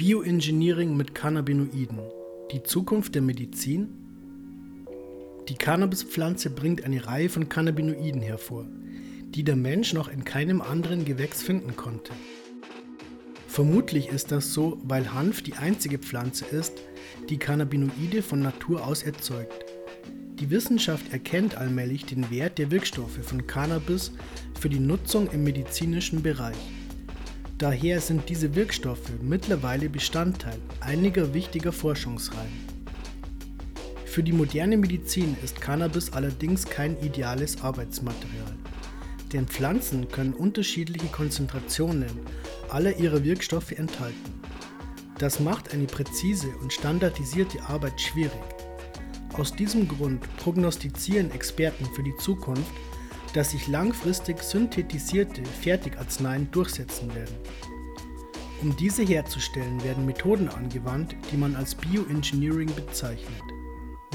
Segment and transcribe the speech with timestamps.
[0.00, 1.98] Bioengineering mit Cannabinoiden.
[2.52, 3.90] Die Zukunft der Medizin?
[5.46, 8.66] Die Cannabispflanze bringt eine Reihe von Cannabinoiden hervor,
[9.34, 12.14] die der Mensch noch in keinem anderen Gewächs finden konnte.
[13.46, 16.80] Vermutlich ist das so, weil Hanf die einzige Pflanze ist,
[17.28, 19.66] die Cannabinoide von Natur aus erzeugt.
[20.36, 24.12] Die Wissenschaft erkennt allmählich den Wert der Wirkstoffe von Cannabis
[24.58, 26.56] für die Nutzung im medizinischen Bereich.
[27.60, 32.64] Daher sind diese Wirkstoffe mittlerweile Bestandteil einiger wichtiger Forschungsreihen.
[34.06, 38.56] Für die moderne Medizin ist Cannabis allerdings kein ideales Arbeitsmaterial,
[39.34, 42.08] denn Pflanzen können unterschiedliche Konzentrationen
[42.70, 44.40] aller ihrer Wirkstoffe enthalten.
[45.18, 48.32] Das macht eine präzise und standardisierte Arbeit schwierig.
[49.34, 52.72] Aus diesem Grund prognostizieren Experten für die Zukunft
[53.34, 57.34] dass sich langfristig synthetisierte Fertigarzneien durchsetzen werden.
[58.62, 63.42] Um diese herzustellen, werden Methoden angewandt, die man als Bioengineering bezeichnet.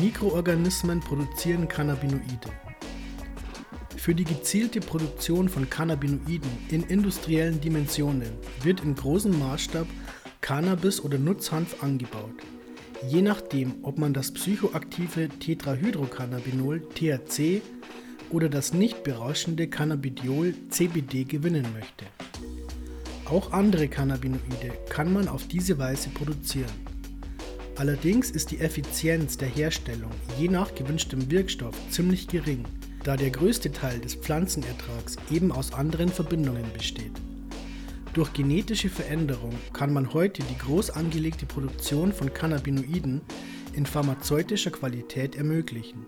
[0.00, 2.50] Mikroorganismen produzieren Cannabinoide.
[3.96, 8.30] Für die gezielte Produktion von Cannabinoiden in industriellen Dimensionen
[8.62, 9.86] wird in großem Maßstab
[10.40, 12.34] Cannabis oder Nutzhanf angebaut.
[13.06, 17.60] Je nachdem, ob man das psychoaktive Tetrahydrocannabinol THC
[18.30, 22.06] oder das nicht berauschende Cannabidiol CBD gewinnen möchte.
[23.26, 26.72] Auch andere Cannabinoide kann man auf diese Weise produzieren.
[27.76, 32.64] Allerdings ist die Effizienz der Herstellung je nach gewünschtem Wirkstoff ziemlich gering,
[33.04, 37.12] da der größte Teil des Pflanzenertrags eben aus anderen Verbindungen besteht.
[38.12, 43.20] Durch genetische Veränderung kann man heute die groß angelegte Produktion von Cannabinoiden
[43.72, 46.06] in pharmazeutischer Qualität ermöglichen.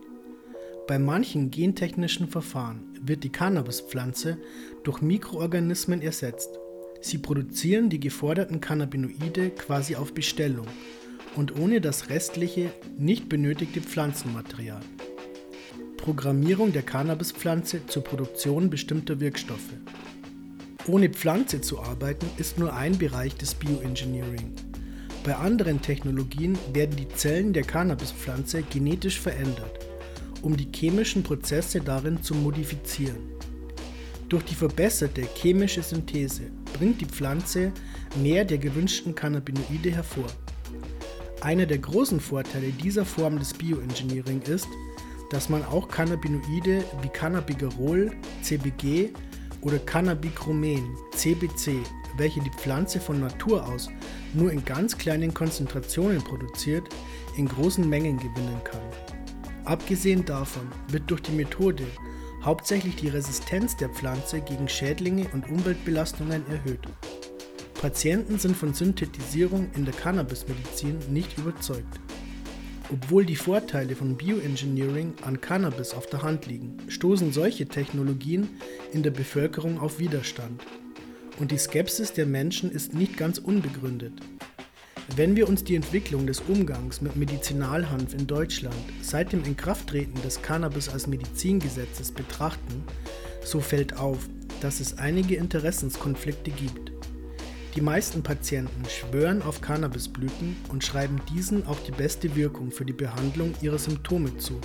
[0.89, 4.39] Bei manchen gentechnischen Verfahren wird die Cannabispflanze
[4.83, 6.59] durch Mikroorganismen ersetzt.
[7.01, 10.67] Sie produzieren die geforderten Cannabinoide quasi auf Bestellung
[11.37, 14.81] und ohne das restliche, nicht benötigte Pflanzenmaterial.
[15.99, 19.75] Programmierung der Cannabispflanze zur Produktion bestimmter Wirkstoffe.
[20.89, 24.53] Ohne Pflanze zu arbeiten ist nur ein Bereich des Bioengineering.
[25.23, 29.92] Bei anderen Technologien werden die Zellen der Cannabispflanze genetisch verändert
[30.43, 33.33] um die chemischen Prozesse darin zu modifizieren.
[34.29, 36.43] Durch die verbesserte chemische Synthese
[36.79, 37.73] bringt die Pflanze
[38.17, 40.27] mehr der gewünschten Cannabinoide hervor.
[41.41, 44.69] Einer der großen Vorteile dieser Form des Bioengineering ist,
[45.31, 48.11] dass man auch Cannabinoide wie Cannabigerol,
[48.43, 49.11] CBG
[49.63, 51.79] oder Cannabichromen, CBC,
[52.17, 53.89] welche die Pflanze von Natur aus
[54.35, 56.89] nur in ganz kleinen Konzentrationen produziert,
[57.37, 59.22] in großen Mengen gewinnen kann.
[59.65, 61.87] Abgesehen davon wird durch die Methode
[62.43, 66.81] hauptsächlich die Resistenz der Pflanze gegen Schädlinge und Umweltbelastungen erhöht.
[67.81, 72.01] Patienten sind von Synthetisierung in der Cannabismedizin nicht überzeugt.
[72.91, 78.49] Obwohl die Vorteile von Bioengineering an Cannabis auf der Hand liegen, stoßen solche Technologien
[78.93, 80.63] in der Bevölkerung auf Widerstand.
[81.39, 84.13] Und die Skepsis der Menschen ist nicht ganz unbegründet.
[85.15, 90.41] Wenn wir uns die Entwicklung des Umgangs mit Medizinalhanf in Deutschland seit dem Inkrafttreten des
[90.41, 92.83] Cannabis als Medizingesetzes betrachten,
[93.45, 94.27] so fällt auf,
[94.63, 96.93] dass es einige Interessenskonflikte gibt.
[97.77, 102.95] Die meisten Patienten schwören auf Cannabisblüten und schreiben diesen auch die beste Wirkung für die
[102.95, 104.63] Behandlung ihrer Symptome zu.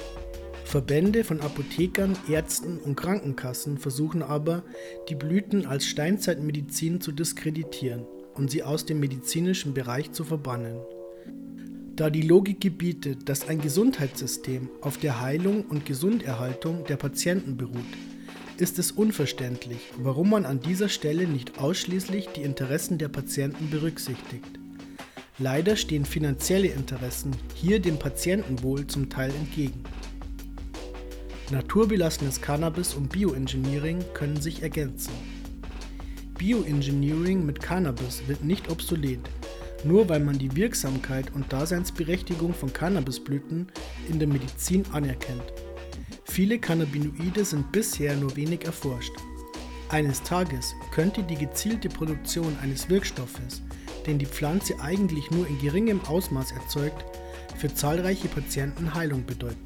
[0.64, 4.64] Verbände von Apothekern, Ärzten und Krankenkassen versuchen aber,
[5.10, 8.06] die Blüten als Steinzeitmedizin zu diskreditieren
[8.38, 10.78] und sie aus dem medizinischen Bereich zu verbannen.
[11.96, 17.76] Da die Logik gebietet, dass ein Gesundheitssystem auf der Heilung und Gesunderhaltung der Patienten beruht,
[18.58, 24.60] ist es unverständlich, warum man an dieser Stelle nicht ausschließlich die Interessen der Patienten berücksichtigt.
[25.40, 29.84] Leider stehen finanzielle Interessen hier dem Patientenwohl zum Teil entgegen.
[31.52, 35.14] Naturbelassenes Cannabis und Bioengineering können sich ergänzen.
[36.38, 39.20] Bioengineering mit Cannabis wird nicht obsolet,
[39.84, 43.68] nur weil man die Wirksamkeit und Daseinsberechtigung von Cannabisblüten
[44.08, 45.42] in der Medizin anerkennt.
[46.26, 49.14] Viele Cannabinoide sind bisher nur wenig erforscht.
[49.90, 53.64] Eines Tages könnte die gezielte Produktion eines Wirkstoffes,
[54.06, 57.04] den die Pflanze eigentlich nur in geringem Ausmaß erzeugt,
[57.56, 59.58] für zahlreiche Patienten Heilung bedeuten.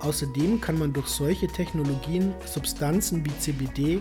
[0.00, 4.00] Außerdem kann man durch solche Technologien Substanzen wie CBD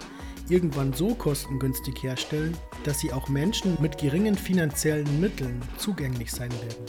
[0.50, 6.86] irgendwann so kostengünstig herstellen, dass sie auch Menschen mit geringen finanziellen Mitteln zugänglich sein werden.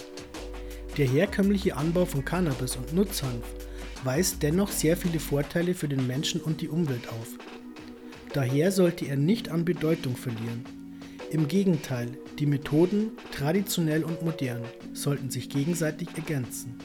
[0.96, 3.44] Der herkömmliche Anbau von Cannabis und Nutzhanf
[4.04, 7.28] weist dennoch sehr viele Vorteile für den Menschen und die Umwelt auf.
[8.32, 10.64] Daher sollte er nicht an Bedeutung verlieren.
[11.30, 14.62] Im Gegenteil, die Methoden, traditionell und modern,
[14.92, 16.78] sollten sich gegenseitig ergänzen.